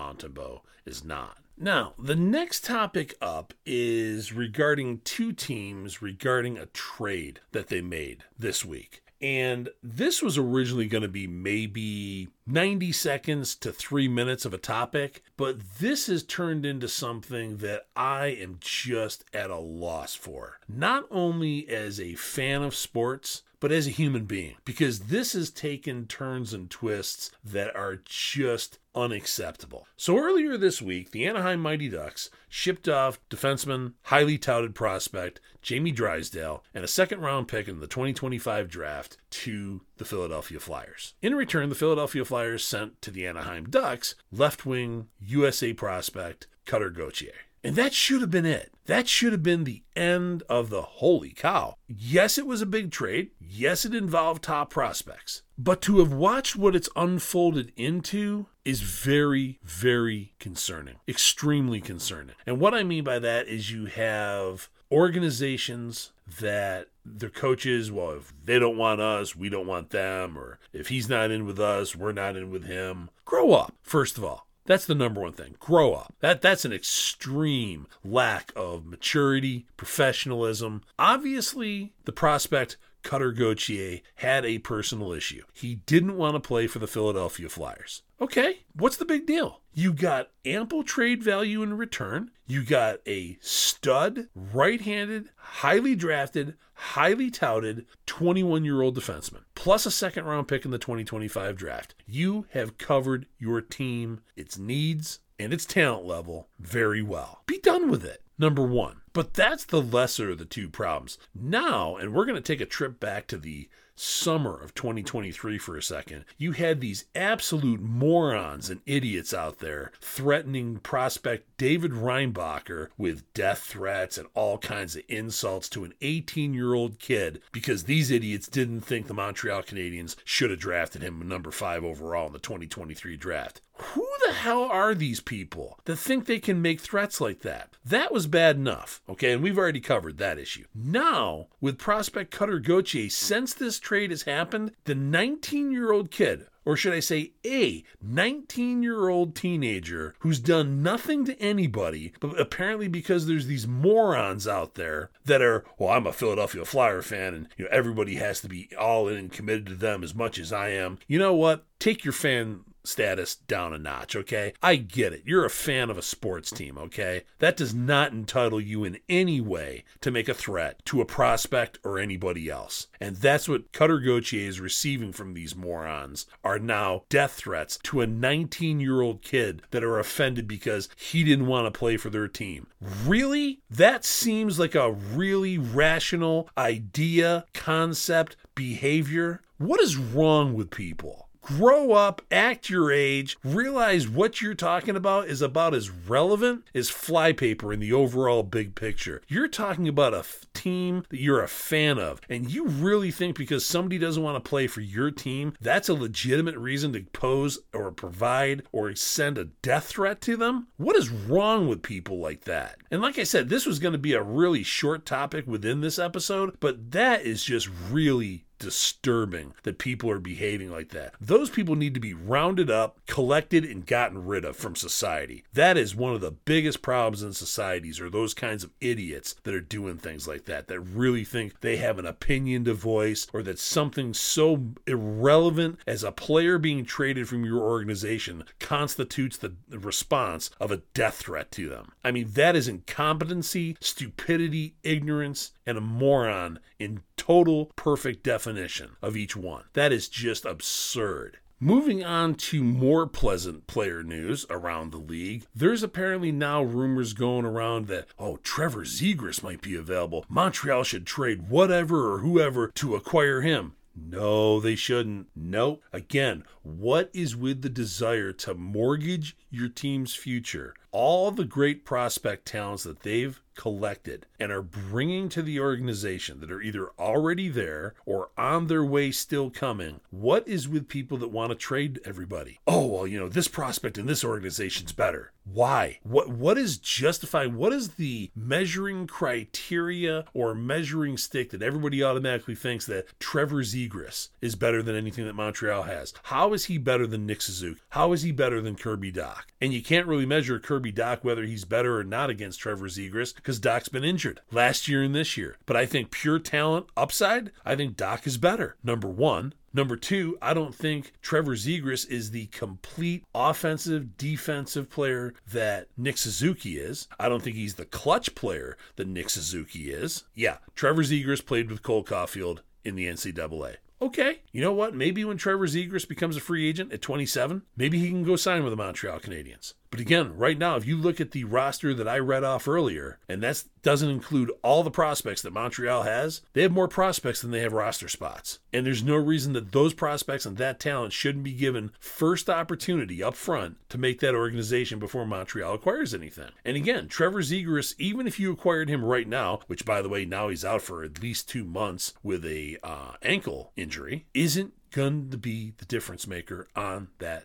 Is 0.84 1.04
not. 1.04 1.38
Now, 1.58 1.94
the 1.98 2.14
next 2.14 2.64
topic 2.64 3.14
up 3.20 3.54
is 3.64 4.32
regarding 4.32 5.00
two 5.00 5.32
teams 5.32 6.02
regarding 6.02 6.58
a 6.58 6.66
trade 6.66 7.40
that 7.52 7.68
they 7.68 7.80
made 7.80 8.24
this 8.38 8.64
week. 8.64 9.02
And 9.22 9.70
this 9.82 10.20
was 10.20 10.36
originally 10.36 10.86
going 10.86 11.02
to 11.02 11.08
be 11.08 11.26
maybe 11.26 12.28
90 12.46 12.92
seconds 12.92 13.54
to 13.56 13.72
three 13.72 14.08
minutes 14.08 14.44
of 14.44 14.52
a 14.52 14.58
topic, 14.58 15.22
but 15.38 15.78
this 15.78 16.06
has 16.08 16.22
turned 16.22 16.66
into 16.66 16.88
something 16.88 17.56
that 17.58 17.86
I 17.96 18.26
am 18.26 18.58
just 18.60 19.24
at 19.32 19.50
a 19.50 19.56
loss 19.56 20.14
for. 20.14 20.58
Not 20.68 21.06
only 21.10 21.66
as 21.68 21.98
a 21.98 22.14
fan 22.14 22.62
of 22.62 22.74
sports, 22.74 23.42
but 23.66 23.74
as 23.74 23.88
a 23.88 23.90
human 23.90 24.26
being, 24.26 24.54
because 24.64 25.00
this 25.00 25.32
has 25.32 25.50
taken 25.50 26.06
turns 26.06 26.54
and 26.54 26.70
twists 26.70 27.32
that 27.42 27.74
are 27.74 28.00
just 28.04 28.78
unacceptable. 28.94 29.88
So 29.96 30.16
earlier 30.18 30.56
this 30.56 30.80
week, 30.80 31.10
the 31.10 31.26
Anaheim 31.26 31.58
Mighty 31.58 31.88
Ducks 31.88 32.30
shipped 32.48 32.88
off 32.88 33.18
defenseman, 33.28 33.94
highly 34.02 34.38
touted 34.38 34.76
prospect 34.76 35.40
Jamie 35.62 35.90
Drysdale 35.90 36.62
and 36.72 36.84
a 36.84 36.86
second 36.86 37.22
round 37.22 37.48
pick 37.48 37.66
in 37.66 37.80
the 37.80 37.88
2025 37.88 38.68
draft 38.68 39.16
to 39.30 39.80
the 39.96 40.04
Philadelphia 40.04 40.60
Flyers. 40.60 41.14
In 41.20 41.34
return, 41.34 41.68
the 41.68 41.74
Philadelphia 41.74 42.24
Flyers 42.24 42.64
sent 42.64 43.02
to 43.02 43.10
the 43.10 43.26
Anaheim 43.26 43.68
Ducks 43.68 44.14
left 44.30 44.64
wing 44.64 45.08
USA 45.18 45.72
prospect 45.72 46.46
Cutter 46.66 46.90
Gauthier. 46.90 47.32
And 47.66 47.76
that 47.76 47.92
should 47.92 48.20
have 48.20 48.30
been 48.30 48.46
it. 48.46 48.72
That 48.86 49.08
should 49.08 49.32
have 49.32 49.42
been 49.42 49.64
the 49.64 49.82
end 49.96 50.44
of 50.48 50.70
the 50.70 50.82
holy 50.82 51.30
cow. 51.30 51.74
Yes, 51.88 52.38
it 52.38 52.46
was 52.46 52.62
a 52.62 52.66
big 52.66 52.92
trade. 52.92 53.30
Yes, 53.40 53.84
it 53.84 53.92
involved 53.92 54.44
top 54.44 54.70
prospects. 54.70 55.42
But 55.58 55.82
to 55.82 55.98
have 55.98 56.12
watched 56.12 56.54
what 56.54 56.76
it's 56.76 56.88
unfolded 56.94 57.72
into 57.76 58.46
is 58.64 58.82
very, 58.82 59.58
very 59.64 60.34
concerning. 60.38 60.96
Extremely 61.08 61.80
concerning. 61.80 62.36
And 62.46 62.60
what 62.60 62.74
I 62.74 62.84
mean 62.84 63.02
by 63.02 63.18
that 63.18 63.48
is 63.48 63.72
you 63.72 63.86
have 63.86 64.68
organizations 64.92 66.12
that 66.40 66.86
their 67.04 67.30
coaches, 67.30 67.90
well, 67.90 68.12
if 68.12 68.32
they 68.44 68.60
don't 68.60 68.76
want 68.76 69.00
us, 69.00 69.34
we 69.34 69.48
don't 69.48 69.66
want 69.66 69.90
them, 69.90 70.38
or 70.38 70.60
if 70.72 70.88
he's 70.88 71.08
not 71.08 71.32
in 71.32 71.44
with 71.46 71.58
us, 71.58 71.96
we're 71.96 72.12
not 72.12 72.36
in 72.36 72.50
with 72.50 72.64
him. 72.64 73.10
Grow 73.24 73.52
up, 73.52 73.74
first 73.82 74.18
of 74.18 74.24
all. 74.24 74.45
That's 74.66 74.86
the 74.86 74.94
number 74.94 75.20
one 75.20 75.32
thing. 75.32 75.56
Grow 75.58 75.94
up. 75.94 76.14
That 76.20 76.42
that's 76.42 76.64
an 76.64 76.72
extreme 76.72 77.86
lack 78.04 78.52
of 78.56 78.84
maturity, 78.84 79.66
professionalism. 79.76 80.82
Obviously, 80.98 81.92
the 82.04 82.12
prospect 82.12 82.76
Cutter 83.02 83.30
Gauthier 83.32 84.00
had 84.16 84.44
a 84.44 84.58
personal 84.58 85.12
issue. 85.12 85.44
He 85.52 85.76
didn't 85.86 86.16
want 86.16 86.34
to 86.34 86.40
play 86.40 86.66
for 86.66 86.80
the 86.80 86.88
Philadelphia 86.88 87.48
Flyers. 87.48 88.02
Okay, 88.18 88.60
what's 88.74 88.96
the 88.96 89.04
big 89.04 89.26
deal? 89.26 89.60
You 89.74 89.92
got 89.92 90.30
ample 90.46 90.82
trade 90.82 91.22
value 91.22 91.62
in 91.62 91.76
return. 91.76 92.30
You 92.46 92.64
got 92.64 93.00
a 93.06 93.36
stud, 93.42 94.28
right 94.34 94.80
handed, 94.80 95.28
highly 95.36 95.94
drafted, 95.94 96.54
highly 96.72 97.30
touted 97.30 97.84
21 98.06 98.64
year 98.64 98.80
old 98.80 98.96
defenseman, 98.96 99.42
plus 99.54 99.84
a 99.84 99.90
second 99.90 100.24
round 100.24 100.48
pick 100.48 100.64
in 100.64 100.70
the 100.70 100.78
2025 100.78 101.56
draft. 101.56 101.94
You 102.06 102.46
have 102.52 102.78
covered 102.78 103.26
your 103.38 103.60
team, 103.60 104.22
its 104.34 104.56
needs, 104.56 105.20
and 105.38 105.52
its 105.52 105.66
talent 105.66 106.06
level 106.06 106.48
very 106.58 107.02
well. 107.02 107.42
Be 107.44 107.58
done 107.58 107.90
with 107.90 108.02
it. 108.02 108.22
Number 108.38 108.62
one. 108.62 109.02
But 109.16 109.32
that's 109.32 109.64
the 109.64 109.80
lesser 109.80 110.32
of 110.32 110.36
the 110.36 110.44
two 110.44 110.68
problems. 110.68 111.16
Now, 111.34 111.96
and 111.96 112.12
we're 112.12 112.26
going 112.26 112.36
to 112.36 112.42
take 112.42 112.60
a 112.60 112.66
trip 112.66 113.00
back 113.00 113.26
to 113.28 113.38
the 113.38 113.70
summer 113.94 114.54
of 114.62 114.74
2023 114.74 115.56
for 115.56 115.74
a 115.74 115.82
second. 115.82 116.26
You 116.36 116.52
had 116.52 116.80
these 116.82 117.06
absolute 117.14 117.80
morons 117.80 118.68
and 118.68 118.80
idiots 118.84 119.32
out 119.32 119.58
there 119.58 119.90
threatening 120.02 120.80
prospect 120.80 121.56
David 121.56 121.92
Reinbacher 121.92 122.88
with 122.98 123.32
death 123.32 123.60
threats 123.60 124.18
and 124.18 124.28
all 124.34 124.58
kinds 124.58 124.96
of 124.96 125.02
insults 125.08 125.70
to 125.70 125.84
an 125.84 125.94
18 126.02 126.52
year 126.52 126.74
old 126.74 126.98
kid 126.98 127.40
because 127.52 127.84
these 127.84 128.10
idiots 128.10 128.48
didn't 128.48 128.82
think 128.82 129.06
the 129.06 129.14
Montreal 129.14 129.62
Canadiens 129.62 130.16
should 130.24 130.50
have 130.50 130.60
drafted 130.60 131.00
him 131.00 131.26
number 131.26 131.50
five 131.50 131.82
overall 131.82 132.26
in 132.26 132.34
the 132.34 132.38
2023 132.38 133.16
draft. 133.16 133.62
Who 133.78 134.06
the 134.26 134.32
hell 134.32 134.64
are 134.64 134.94
these 134.94 135.20
people 135.20 135.78
that 135.84 135.96
think 135.96 136.24
they 136.24 136.38
can 136.38 136.62
make 136.62 136.80
threats 136.80 137.20
like 137.20 137.40
that? 137.40 137.70
That 137.84 138.12
was 138.12 138.26
bad 138.26 138.56
enough, 138.56 139.02
okay? 139.08 139.32
And 139.32 139.42
we've 139.42 139.58
already 139.58 139.80
covered 139.80 140.18
that 140.18 140.38
issue. 140.38 140.64
Now, 140.74 141.48
with 141.60 141.78
prospect 141.78 142.30
Cutter 142.30 142.58
Gauthier, 142.58 143.10
since 143.10 143.54
this 143.54 143.78
trade 143.78 144.10
has 144.10 144.22
happened, 144.22 144.72
the 144.84 144.94
19 144.94 145.72
year 145.72 145.92
old 145.92 146.10
kid, 146.10 146.46
or 146.64 146.76
should 146.76 146.92
I 146.92 147.00
say, 147.00 147.32
a 147.46 147.84
19 148.02 148.82
year 148.82 149.08
old 149.08 149.34
teenager 149.34 150.14
who's 150.18 150.40
done 150.40 150.82
nothing 150.82 151.24
to 151.24 151.40
anybody, 151.40 152.12
but 152.20 152.38
apparently 152.38 152.88
because 152.88 153.26
there's 153.26 153.46
these 153.46 153.66
morons 153.66 154.48
out 154.48 154.74
there 154.74 155.10
that 155.24 155.40
are, 155.40 155.64
well, 155.78 155.90
I'm 155.90 156.06
a 156.06 156.12
Philadelphia 156.12 156.64
Flyer 156.64 157.02
fan 157.02 157.34
and 157.34 157.48
you 157.56 157.64
know 157.64 157.70
everybody 157.72 158.16
has 158.16 158.40
to 158.40 158.48
be 158.48 158.68
all 158.78 159.08
in 159.08 159.16
and 159.16 159.32
committed 159.32 159.66
to 159.66 159.74
them 159.74 160.02
as 160.02 160.14
much 160.14 160.38
as 160.38 160.52
I 160.52 160.70
am. 160.70 160.98
You 161.06 161.18
know 161.18 161.34
what? 161.34 161.64
Take 161.78 162.04
your 162.04 162.12
fan 162.12 162.64
status 162.86 163.34
down 163.34 163.72
a 163.72 163.78
notch, 163.78 164.16
okay? 164.16 164.52
I 164.62 164.76
get 164.76 165.12
it. 165.12 165.22
You're 165.24 165.44
a 165.44 165.50
fan 165.50 165.90
of 165.90 165.98
a 165.98 166.02
sports 166.02 166.50
team, 166.50 166.78
okay? 166.78 167.24
That 167.38 167.56
does 167.56 167.74
not 167.74 168.12
entitle 168.12 168.60
you 168.60 168.84
in 168.84 168.98
any 169.08 169.40
way 169.40 169.84
to 170.00 170.10
make 170.10 170.28
a 170.28 170.34
threat 170.34 170.84
to 170.86 171.00
a 171.00 171.06
prospect 171.06 171.78
or 171.84 171.98
anybody 171.98 172.48
else. 172.48 172.86
And 173.00 173.16
that's 173.16 173.48
what 173.48 173.72
Cutter 173.72 173.98
Gauthier 173.98 174.48
is 174.48 174.60
receiving 174.60 175.12
from 175.12 175.34
these 175.34 175.54
morons 175.54 176.26
are 176.42 176.58
now 176.58 177.04
death 177.08 177.32
threats 177.32 177.78
to 177.84 178.00
a 178.00 178.06
19 178.06 178.80
year 178.80 179.00
old 179.00 179.22
kid 179.22 179.62
that 179.70 179.84
are 179.84 179.98
offended 179.98 180.48
because 180.48 180.88
he 180.96 181.24
didn't 181.24 181.46
want 181.46 181.66
to 181.72 181.78
play 181.78 181.96
for 181.96 182.10
their 182.10 182.28
team. 182.28 182.66
Really? 182.80 183.60
That 183.70 184.04
seems 184.04 184.58
like 184.58 184.74
a 184.74 184.92
really 184.92 185.58
rational 185.58 186.48
idea, 186.56 187.46
concept, 187.52 188.36
behavior. 188.54 189.42
What 189.58 189.80
is 189.80 189.96
wrong 189.96 190.54
with 190.54 190.70
people? 190.70 191.25
Grow 191.46 191.92
up, 191.92 192.22
act 192.30 192.68
your 192.68 192.90
age, 192.90 193.38
realize 193.44 194.08
what 194.08 194.42
you're 194.42 194.54
talking 194.54 194.96
about 194.96 195.28
is 195.28 195.40
about 195.40 195.74
as 195.74 195.90
relevant 195.90 196.64
as 196.74 196.90
flypaper 196.90 197.72
in 197.72 197.78
the 197.78 197.92
overall 197.92 198.42
big 198.42 198.74
picture. 198.74 199.22
You're 199.28 199.46
talking 199.46 199.86
about 199.86 200.12
a 200.12 200.18
f- 200.18 200.44
team 200.54 201.04
that 201.08 201.20
you're 201.20 201.42
a 201.42 201.48
fan 201.48 201.98
of, 201.98 202.20
and 202.28 202.50
you 202.50 202.66
really 202.66 203.12
think 203.12 203.36
because 203.36 203.64
somebody 203.64 203.98
doesn't 203.98 204.22
want 204.22 204.42
to 204.42 204.48
play 204.48 204.66
for 204.66 204.80
your 204.80 205.12
team, 205.12 205.54
that's 205.60 205.88
a 205.88 205.94
legitimate 205.94 206.56
reason 206.56 206.92
to 206.94 207.02
pose 207.12 207.60
or 207.72 207.92
provide 207.92 208.64
or 208.72 208.94
send 208.96 209.38
a 209.38 209.44
death 209.44 209.84
threat 209.84 210.20
to 210.22 210.36
them? 210.36 210.66
What 210.78 210.96
is 210.96 211.10
wrong 211.10 211.68
with 211.68 211.82
people 211.82 212.18
like 212.18 212.44
that? 212.44 212.78
And 212.90 213.00
like 213.00 213.18
I 213.18 213.24
said, 213.24 213.48
this 213.48 213.66
was 213.66 213.78
going 213.78 213.92
to 213.92 213.98
be 213.98 214.14
a 214.14 214.22
really 214.22 214.64
short 214.64 215.06
topic 215.06 215.46
within 215.46 215.80
this 215.80 215.98
episode, 215.98 216.58
but 216.58 216.90
that 216.90 217.22
is 217.22 217.44
just 217.44 217.68
really 217.90 218.45
disturbing 218.58 219.54
that 219.62 219.78
people 219.78 220.10
are 220.10 220.18
behaving 220.18 220.70
like 220.70 220.90
that. 220.90 221.14
Those 221.20 221.50
people 221.50 221.76
need 221.76 221.94
to 221.94 222.00
be 222.00 222.14
rounded 222.14 222.70
up, 222.70 222.98
collected, 223.06 223.64
and 223.64 223.86
gotten 223.86 224.24
rid 224.24 224.44
of 224.44 224.56
from 224.56 224.76
society. 224.76 225.44
That 225.52 225.76
is 225.76 225.94
one 225.94 226.14
of 226.14 226.20
the 226.20 226.30
biggest 226.30 226.82
problems 226.82 227.22
in 227.22 227.32
societies 227.32 228.00
are 228.00 228.10
those 228.10 228.34
kinds 228.34 228.64
of 228.64 228.72
idiots 228.80 229.34
that 229.44 229.54
are 229.54 229.60
doing 229.60 229.98
things 229.98 230.26
like 230.26 230.44
that, 230.46 230.68
that 230.68 230.80
really 230.80 231.24
think 231.24 231.60
they 231.60 231.76
have 231.76 231.98
an 231.98 232.06
opinion 232.06 232.64
to 232.64 232.74
voice 232.74 233.26
or 233.32 233.42
that 233.42 233.58
something 233.58 234.14
so 234.14 234.72
irrelevant 234.86 235.78
as 235.86 236.02
a 236.02 236.12
player 236.12 236.58
being 236.58 236.84
traded 236.84 237.28
from 237.28 237.44
your 237.44 237.60
organization 237.60 238.44
constitutes 238.60 239.36
the 239.36 239.54
response 239.70 240.50
of 240.60 240.70
a 240.70 240.82
death 240.94 241.16
threat 241.16 241.50
to 241.52 241.68
them. 241.68 241.92
I 242.04 242.10
mean, 242.10 242.30
that 242.32 242.56
is 242.56 242.68
incompetency, 242.68 243.76
stupidity, 243.80 244.74
ignorance, 244.82 245.52
and 245.66 245.76
a 245.76 245.80
moron 245.80 246.60
in 246.78 247.02
total 247.16 247.72
perfect 247.76 248.22
definition 248.22 248.92
of 249.02 249.16
each 249.16 249.36
one. 249.36 249.64
That 249.72 249.92
is 249.92 250.08
just 250.08 250.44
absurd. 250.44 251.38
Moving 251.58 252.04
on 252.04 252.34
to 252.34 252.62
more 252.62 253.06
pleasant 253.06 253.66
player 253.66 254.02
news 254.02 254.44
around 254.50 254.92
the 254.92 254.98
league, 254.98 255.46
there's 255.54 255.82
apparently 255.82 256.30
now 256.30 256.62
rumors 256.62 257.14
going 257.14 257.46
around 257.46 257.86
that, 257.86 258.08
oh, 258.18 258.36
Trevor 258.42 258.84
Zegras 258.84 259.42
might 259.42 259.62
be 259.62 259.74
available. 259.74 260.26
Montreal 260.28 260.84
should 260.84 261.06
trade 261.06 261.48
whatever 261.48 262.12
or 262.12 262.18
whoever 262.18 262.68
to 262.74 262.94
acquire 262.94 263.40
him. 263.40 263.72
No, 263.96 264.60
they 264.60 264.76
shouldn't. 264.76 265.28
Nope. 265.34 265.82
Again, 265.94 266.44
what 266.62 267.10
is 267.14 267.34
with 267.34 267.62
the 267.62 267.70
desire 267.70 268.32
to 268.32 268.52
mortgage 268.52 269.34
your 269.48 269.70
team's 269.70 270.14
future? 270.14 270.74
All 270.92 271.30
the 271.30 271.46
great 271.46 271.86
prospect 271.86 272.44
talents 272.44 272.82
that 272.82 273.00
they've 273.00 273.40
collected 273.56 274.26
and 274.38 274.52
are 274.52 274.62
bringing 274.62 275.28
to 275.30 275.42
the 275.42 275.58
organization 275.58 276.40
that 276.40 276.52
are 276.52 276.62
either 276.62 276.90
already 276.98 277.48
there 277.48 277.94
or 278.04 278.30
on 278.38 278.66
their 278.68 278.84
way 278.84 279.10
still 279.10 279.50
coming. 279.50 280.00
What 280.10 280.46
is 280.46 280.68
with 280.68 280.88
people 280.88 281.18
that 281.18 281.28
want 281.28 281.50
to 281.50 281.56
trade 281.56 282.00
everybody? 282.04 282.60
Oh, 282.66 282.86
well, 282.86 283.06
you 283.06 283.18
know, 283.18 283.28
this 283.28 283.48
prospect 283.48 283.98
in 283.98 284.06
this 284.06 284.24
organization's 284.24 284.92
better. 284.92 285.32
Why? 285.44 286.00
What 286.02 286.28
what 286.28 286.58
is 286.58 286.76
justifying 286.76 287.54
what 287.54 287.72
is 287.72 287.90
the 287.90 288.30
measuring 288.34 289.06
criteria 289.06 290.24
or 290.34 290.56
measuring 290.56 291.16
stick 291.16 291.50
that 291.50 291.62
everybody 291.62 292.02
automatically 292.02 292.56
thinks 292.56 292.84
that 292.86 293.06
Trevor 293.20 293.62
Zegras 293.62 294.30
is 294.40 294.56
better 294.56 294.82
than 294.82 294.96
anything 294.96 295.24
that 295.24 295.34
Montreal 295.34 295.84
has? 295.84 296.14
How 296.24 296.52
is 296.52 296.64
he 296.64 296.78
better 296.78 297.06
than 297.06 297.26
Nick 297.26 297.42
Suzuki? 297.42 297.80
How 297.90 298.12
is 298.12 298.22
he 298.22 298.32
better 298.32 298.60
than 298.60 298.74
Kirby 298.74 299.12
Dach? 299.12 299.42
And 299.60 299.72
you 299.72 299.82
can't 299.82 300.08
really 300.08 300.26
measure 300.26 300.58
Kirby 300.58 300.92
Dach 300.92 301.22
whether 301.22 301.44
he's 301.44 301.64
better 301.64 301.96
or 301.96 302.04
not 302.04 302.28
against 302.28 302.58
Trevor 302.58 302.88
Zegras 302.88 303.32
because 303.46 303.60
Dach's 303.60 303.88
been 303.88 304.02
injured 304.02 304.40
last 304.50 304.88
year 304.88 305.04
and 305.04 305.14
this 305.14 305.36
year. 305.36 305.56
But 305.66 305.76
I 305.76 305.86
think 305.86 306.10
pure 306.10 306.40
talent 306.40 306.86
upside, 306.96 307.52
I 307.64 307.76
think 307.76 307.96
Doc 307.96 308.26
is 308.26 308.38
better. 308.38 308.74
Number 308.82 309.06
one. 309.06 309.54
Number 309.72 309.94
two, 309.94 310.36
I 310.42 310.52
don't 310.52 310.74
think 310.74 311.12
Trevor 311.22 311.54
Zegras 311.54 312.10
is 312.10 312.32
the 312.32 312.46
complete 312.46 313.22
offensive, 313.36 314.16
defensive 314.16 314.90
player 314.90 315.32
that 315.52 315.86
Nick 315.96 316.18
Suzuki 316.18 316.76
is. 316.76 317.06
I 317.20 317.28
don't 317.28 317.40
think 317.40 317.54
he's 317.54 317.74
the 317.76 317.84
clutch 317.84 318.34
player 318.34 318.76
that 318.96 319.06
Nick 319.06 319.30
Suzuki 319.30 319.92
is. 319.92 320.24
Yeah, 320.34 320.56
Trevor 320.74 321.04
Zegras 321.04 321.44
played 321.46 321.70
with 321.70 321.84
Cole 321.84 322.02
Caufield 322.02 322.60
in 322.84 322.96
the 322.96 323.06
NCAA. 323.06 323.76
Okay, 324.02 324.40
you 324.50 324.60
know 324.60 324.72
what? 324.72 324.94
Maybe 324.94 325.24
when 325.24 325.38
Trevor 325.38 325.66
Zegras 325.66 326.06
becomes 326.06 326.36
a 326.36 326.40
free 326.40 326.68
agent 326.68 326.92
at 326.92 327.00
27, 327.00 327.62
maybe 327.76 327.98
he 327.98 328.10
can 328.10 328.24
go 328.24 328.36
sign 328.36 328.64
with 328.64 328.72
the 328.72 328.76
Montreal 328.76 329.20
Canadiens. 329.20 329.74
But 329.96 330.02
again, 330.02 330.36
right 330.36 330.58
now, 330.58 330.76
if 330.76 330.84
you 330.84 330.98
look 330.98 331.22
at 331.22 331.30
the 331.30 331.44
roster 331.44 331.94
that 331.94 332.06
I 332.06 332.18
read 332.18 332.44
off 332.44 332.68
earlier, 332.68 333.18
and 333.30 333.42
that 333.42 333.64
doesn't 333.80 334.10
include 334.10 334.52
all 334.62 334.82
the 334.82 334.90
prospects 334.90 335.40
that 335.40 335.54
Montreal 335.54 336.02
has, 336.02 336.42
they 336.52 336.60
have 336.60 336.70
more 336.70 336.86
prospects 336.86 337.40
than 337.40 337.50
they 337.50 337.60
have 337.60 337.72
roster 337.72 338.06
spots. 338.06 338.58
And 338.74 338.84
there's 338.84 339.02
no 339.02 339.16
reason 339.16 339.54
that 339.54 339.72
those 339.72 339.94
prospects 339.94 340.44
and 340.44 340.58
that 340.58 340.80
talent 340.80 341.14
shouldn't 341.14 341.44
be 341.44 341.54
given 341.54 341.92
first 341.98 342.50
opportunity 342.50 343.22
up 343.22 343.36
front 343.36 343.78
to 343.88 343.96
make 343.96 344.20
that 344.20 344.34
organization 344.34 344.98
before 344.98 345.24
Montreal 345.24 345.72
acquires 345.72 346.12
anything. 346.12 346.50
And 346.62 346.76
again, 346.76 347.08
Trevor 347.08 347.40
Zegras, 347.40 347.94
even 347.98 348.26
if 348.26 348.38
you 348.38 348.52
acquired 348.52 348.90
him 348.90 349.02
right 349.02 349.26
now, 349.26 349.60
which 349.66 349.86
by 349.86 350.02
the 350.02 350.10
way, 350.10 350.26
now 350.26 350.50
he's 350.50 350.62
out 350.62 350.82
for 350.82 351.04
at 351.04 351.22
least 351.22 351.48
two 351.48 351.64
months 351.64 352.12
with 352.22 352.44
a 352.44 352.76
uh, 352.82 353.12
ankle 353.22 353.72
injury, 353.76 354.26
isn't 354.34 354.74
going 354.90 355.30
to 355.30 355.38
be 355.38 355.72
the 355.78 355.84
difference 355.84 356.26
maker 356.26 356.68
on 356.76 357.08
that 357.18 357.44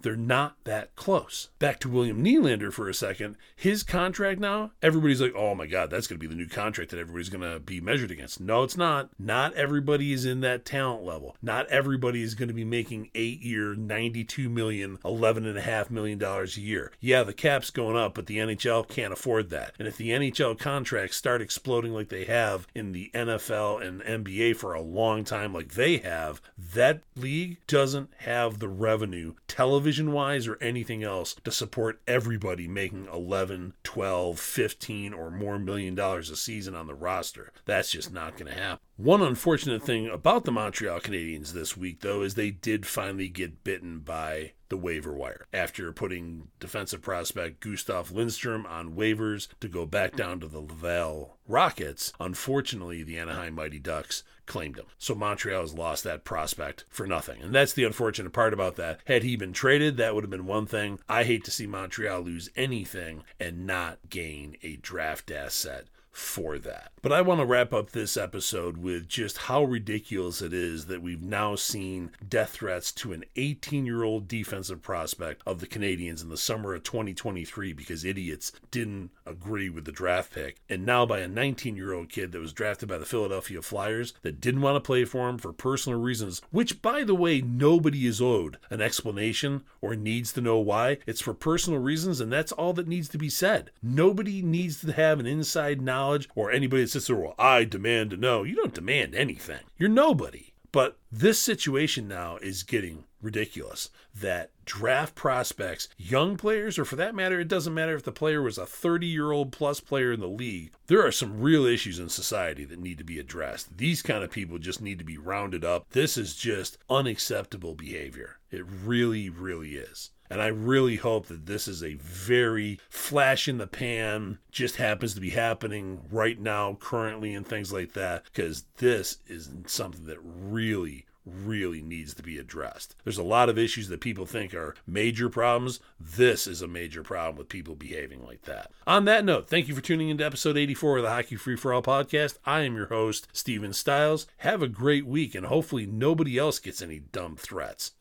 They're 0.00 0.16
not 0.16 0.56
that 0.64 0.94
close. 0.96 1.48
Back 1.58 1.80
to 1.80 1.88
William 1.88 2.22
Nylander 2.22 2.72
for 2.72 2.88
a 2.88 2.94
second. 2.94 3.36
His 3.56 3.82
contract 3.82 4.38
now, 4.38 4.72
everybody's 4.82 5.20
like, 5.20 5.34
oh 5.34 5.54
my 5.54 5.66
God, 5.66 5.90
that's 5.90 6.06
going 6.06 6.18
to 6.20 6.28
be 6.28 6.32
the 6.32 6.38
new 6.38 6.48
contract 6.48 6.90
that 6.90 7.00
everybody's 7.00 7.30
going 7.30 7.50
to 7.50 7.60
be 7.60 7.80
measured 7.80 8.10
against. 8.10 8.40
No, 8.40 8.62
it's 8.62 8.76
not. 8.76 9.08
Not 9.18 9.54
everybody 9.54 10.12
is 10.12 10.24
in 10.24 10.40
that 10.40 10.64
talent 10.64 11.04
level. 11.04 11.36
Not 11.40 11.66
everybody 11.68 12.22
is 12.22 12.34
going 12.34 12.48
to 12.48 12.54
be 12.54 12.64
making 12.64 13.10
eight 13.14 13.40
year, 13.40 13.74
92 13.74 14.48
million, 14.48 14.98
11 15.04 15.46
and 15.46 15.56
a 15.56 15.62
half 15.62 15.90
million 15.90 16.18
dollars 16.18 16.56
a 16.56 16.60
year. 16.60 16.92
Yeah, 17.00 17.22
the 17.22 17.32
cap's 17.32 17.70
going 17.70 17.96
up, 17.96 18.14
but 18.14 18.26
the 18.26 18.38
NHL 18.38 18.86
can't 18.88 19.12
afford 19.12 19.50
that. 19.50 19.74
And 19.78 19.88
if 19.88 19.96
the 19.96 20.10
NHL 20.10 20.58
contracts 20.58 21.16
start 21.16 21.40
exploding 21.40 21.94
like 21.94 22.10
they 22.10 22.24
have 22.24 22.66
in 22.74 22.92
the 22.92 23.10
NFL 23.14 23.86
and 23.86 24.02
NBA 24.02 24.56
for 24.56 24.74
a 24.74 24.82
long 24.82 25.24
time, 25.24 25.52
like 25.54 25.74
they 25.74 25.98
have, 25.98 26.42
that 26.74 27.02
league 27.16 27.58
doesn't 27.66 28.10
have 28.18 28.58
the 28.58 28.68
revenue, 28.68 29.34
television 29.54 30.10
wise 30.10 30.48
or 30.48 30.60
anything 30.60 31.04
else, 31.04 31.36
to 31.44 31.52
support 31.52 32.00
everybody 32.08 32.66
making 32.66 33.06
11, 33.06 33.74
12, 33.84 34.40
15, 34.40 35.14
or 35.14 35.30
more 35.30 35.60
million 35.60 35.94
dollars 35.94 36.28
a 36.28 36.34
season 36.34 36.74
on 36.74 36.88
the 36.88 36.94
roster. 36.94 37.52
That's 37.64 37.92
just 37.92 38.12
not 38.12 38.36
going 38.36 38.52
to 38.52 38.60
happen. 38.60 38.80
One 38.96 39.22
unfortunate 39.22 39.84
thing 39.84 40.08
about 40.08 40.44
the 40.44 40.50
Montreal 40.50 40.98
Canadiens 40.98 41.52
this 41.52 41.76
week, 41.76 42.00
though, 42.00 42.22
is 42.22 42.34
they 42.34 42.50
did 42.50 42.84
finally 42.84 43.28
get 43.28 43.62
bitten 43.62 44.00
by 44.00 44.54
the 44.74 44.78
waiver 44.78 45.12
wire 45.12 45.46
after 45.52 45.92
putting 45.92 46.48
defensive 46.58 47.00
prospect 47.00 47.60
Gustav 47.60 48.10
Lindstrom 48.10 48.66
on 48.66 48.96
waivers 48.96 49.46
to 49.60 49.68
go 49.68 49.86
back 49.86 50.16
down 50.16 50.40
to 50.40 50.48
the 50.48 50.58
Laval 50.58 51.38
Rockets. 51.46 52.12
Unfortunately, 52.18 53.04
the 53.04 53.16
Anaheim 53.16 53.54
Mighty 53.54 53.78
Ducks 53.78 54.24
claimed 54.46 54.76
him. 54.76 54.86
So 54.98 55.14
Montreal 55.14 55.60
has 55.60 55.74
lost 55.74 56.02
that 56.02 56.24
prospect 56.24 56.86
for 56.88 57.06
nothing. 57.06 57.40
And 57.40 57.54
that's 57.54 57.72
the 57.72 57.84
unfortunate 57.84 58.32
part 58.32 58.52
about 58.52 58.74
that. 58.74 58.98
Had 59.04 59.22
he 59.22 59.36
been 59.36 59.52
traded, 59.52 59.96
that 59.96 60.12
would 60.12 60.24
have 60.24 60.30
been 60.30 60.46
one 60.46 60.66
thing. 60.66 60.98
I 61.08 61.22
hate 61.22 61.44
to 61.44 61.52
see 61.52 61.68
Montreal 61.68 62.22
lose 62.22 62.50
anything 62.56 63.22
and 63.38 63.68
not 63.68 63.98
gain 64.10 64.56
a 64.64 64.74
draft 64.74 65.30
asset 65.30 65.84
for 66.14 66.58
that. 66.60 66.92
But 67.02 67.12
I 67.12 67.20
want 67.20 67.40
to 67.40 67.44
wrap 67.44 67.74
up 67.74 67.90
this 67.90 68.16
episode 68.16 68.78
with 68.78 69.08
just 69.08 69.36
how 69.36 69.64
ridiculous 69.64 70.40
it 70.40 70.54
is 70.54 70.86
that 70.86 71.02
we've 71.02 71.20
now 71.20 71.54
seen 71.54 72.12
death 72.26 72.50
threats 72.50 72.92
to 72.92 73.12
an 73.12 73.24
18 73.36 73.84
year 73.84 74.04
old 74.04 74.26
defensive 74.26 74.80
prospect 74.80 75.42
of 75.44 75.58
the 75.58 75.66
Canadiens 75.66 76.22
in 76.22 76.30
the 76.30 76.38
summer 76.38 76.72
of 76.72 76.84
2023 76.84 77.74
because 77.74 78.04
idiots 78.04 78.52
didn't 78.70 79.10
agree 79.26 79.68
with 79.68 79.84
the 79.84 79.92
draft 79.92 80.32
pick. 80.32 80.60
And 80.68 80.86
now 80.86 81.04
by 81.04 81.18
a 81.18 81.28
19 81.28 81.76
year 81.76 81.92
old 81.92 82.08
kid 82.08 82.32
that 82.32 82.40
was 82.40 82.54
drafted 82.54 82.88
by 82.88 82.96
the 82.96 83.04
Philadelphia 83.04 83.60
Flyers 83.60 84.14
that 84.22 84.40
didn't 84.40 84.62
want 84.62 84.76
to 84.76 84.86
play 84.86 85.04
for 85.04 85.28
him 85.28 85.36
for 85.36 85.52
personal 85.52 86.00
reasons, 86.00 86.40
which 86.52 86.80
by 86.80 87.02
the 87.02 87.14
way, 87.14 87.40
nobody 87.42 88.06
is 88.06 88.22
owed 88.22 88.56
an 88.70 88.80
explanation 88.80 89.64
or 89.82 89.94
needs 89.94 90.32
to 90.32 90.40
know 90.40 90.58
why. 90.58 90.98
It's 91.06 91.20
for 91.20 91.34
personal 91.34 91.80
reasons, 91.80 92.20
and 92.20 92.32
that's 92.32 92.52
all 92.52 92.72
that 92.74 92.88
needs 92.88 93.08
to 93.10 93.18
be 93.18 93.28
said. 93.28 93.72
Nobody 93.82 94.40
needs 94.40 94.80
to 94.80 94.92
have 94.92 95.20
an 95.20 95.26
inside 95.26 95.82
knowledge 95.82 96.03
knowledge 96.04 96.28
or 96.34 96.50
anybody 96.50 96.82
that 96.82 96.90
says, 96.90 97.10
well, 97.10 97.34
I 97.38 97.64
demand 97.64 98.10
to 98.10 98.16
know. 98.16 98.42
You 98.42 98.56
don't 98.56 98.74
demand 98.74 99.14
anything. 99.14 99.60
You're 99.78 99.88
nobody. 99.88 100.52
But 100.70 100.98
this 101.10 101.38
situation 101.38 102.08
now 102.08 102.36
is 102.38 102.64
getting 102.64 103.04
ridiculous 103.22 103.90
that 104.14 104.50
draft 104.64 105.14
prospects, 105.14 105.88
young 105.96 106.36
players, 106.36 106.78
or 106.78 106.84
for 106.84 106.96
that 106.96 107.14
matter, 107.14 107.38
it 107.38 107.48
doesn't 107.48 107.72
matter 107.72 107.94
if 107.94 108.02
the 108.02 108.12
player 108.12 108.42
was 108.42 108.58
a 108.58 108.66
30 108.66 109.06
year 109.06 109.30
old 109.30 109.52
plus 109.52 109.80
player 109.80 110.12
in 110.12 110.20
the 110.20 110.26
league, 110.26 110.72
there 110.88 111.06
are 111.06 111.12
some 111.12 111.40
real 111.40 111.64
issues 111.64 111.98
in 111.98 112.08
society 112.08 112.64
that 112.64 112.80
need 112.80 112.98
to 112.98 113.04
be 113.04 113.20
addressed. 113.20 113.78
These 113.78 114.02
kind 114.02 114.24
of 114.24 114.30
people 114.30 114.58
just 114.58 114.82
need 114.82 114.98
to 114.98 115.04
be 115.04 115.16
rounded 115.16 115.64
up. 115.64 115.86
This 115.90 116.16
is 116.16 116.34
just 116.34 116.76
unacceptable 116.90 117.74
behavior. 117.74 118.38
It 118.50 118.64
really, 118.66 119.30
really 119.30 119.76
is. 119.76 120.10
And 120.30 120.40
I 120.40 120.46
really 120.46 120.96
hope 120.96 121.26
that 121.26 121.46
this 121.46 121.68
is 121.68 121.82
a 121.82 121.94
very 121.94 122.80
flash 122.88 123.46
in 123.46 123.58
the 123.58 123.66
pan, 123.66 124.38
just 124.50 124.76
happens 124.76 125.14
to 125.14 125.20
be 125.20 125.30
happening 125.30 126.00
right 126.10 126.40
now, 126.40 126.78
currently, 126.80 127.34
and 127.34 127.46
things 127.46 127.72
like 127.72 127.92
that, 127.92 128.24
because 128.24 128.64
this 128.78 129.18
is 129.26 129.50
something 129.66 130.06
that 130.06 130.18
really, 130.22 131.04
really 131.26 131.82
needs 131.82 132.14
to 132.14 132.22
be 132.22 132.38
addressed. 132.38 132.96
There's 133.04 133.18
a 133.18 133.22
lot 133.22 133.48
of 133.48 133.58
issues 133.58 133.88
that 133.88 134.00
people 134.00 134.26
think 134.26 134.54
are 134.54 134.74
major 134.86 135.28
problems. 135.28 135.80
This 136.00 136.46
is 136.46 136.62
a 136.62 136.68
major 136.68 137.02
problem 137.02 137.36
with 137.36 137.48
people 137.48 137.74
behaving 137.74 138.24
like 138.24 138.42
that. 138.42 138.70
On 138.86 139.04
that 139.04 139.24
note, 139.24 139.48
thank 139.48 139.68
you 139.68 139.74
for 139.74 139.80
tuning 139.82 140.08
into 140.08 140.24
episode 140.24 140.56
84 140.56 140.98
of 140.98 141.02
the 141.02 141.10
Hockey 141.10 141.36
Free 141.36 141.56
for 141.56 141.72
All 141.72 141.82
podcast. 141.82 142.38
I 142.46 142.62
am 142.62 142.76
your 142.76 142.86
host, 142.86 143.28
Steven 143.32 143.72
Stiles. 143.72 144.26
Have 144.38 144.62
a 144.62 144.68
great 144.68 145.06
week, 145.06 145.34
and 145.34 145.46
hopefully 145.46 145.86
nobody 145.86 146.38
else 146.38 146.58
gets 146.58 146.80
any 146.80 146.98
dumb 146.98 147.36
threats. 147.36 147.92